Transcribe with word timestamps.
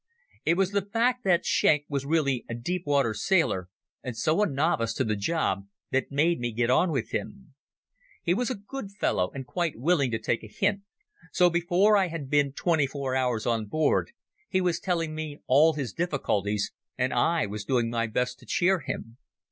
It 0.45 0.57
was 0.57 0.71
the 0.71 0.81
fact 0.83 1.23
that 1.25 1.45
Schenk 1.45 1.85
was 1.87 2.07
really 2.07 2.43
a 2.49 2.55
deep 2.55 2.87
water 2.87 3.13
sailor, 3.13 3.69
and 4.01 4.17
so 4.17 4.41
a 4.41 4.47
novice 4.49 4.95
to 4.95 5.03
the 5.03 5.15
job, 5.15 5.67
that 5.91 6.11
made 6.11 6.39
me 6.39 6.51
get 6.51 6.71
on 6.71 6.91
with 6.91 7.11
him. 7.11 7.53
He 8.23 8.33
was 8.33 8.49
a 8.49 8.55
good 8.55 8.89
fellow 8.89 9.29
and 9.29 9.45
quite 9.45 9.77
willing 9.77 10.09
to 10.09 10.17
take 10.17 10.43
a 10.43 10.47
hint, 10.47 10.81
so 11.31 11.51
before 11.51 11.97
I 11.97 12.07
had 12.07 12.31
been 12.31 12.51
twenty 12.53 12.87
four 12.87 13.15
hours 13.15 13.45
on 13.45 13.67
board 13.67 14.09
he 14.49 14.59
was 14.59 14.79
telling 14.79 15.13
me 15.13 15.37
all 15.45 15.73
his 15.73 15.93
difficulties, 15.93 16.71
and 16.97 17.13
I 17.13 17.45
was 17.45 17.63
doing 17.63 17.91
my 17.91 18.07
best 18.07 18.39
to 18.39 18.47
cheer 18.47 18.79
him. 18.79 19.17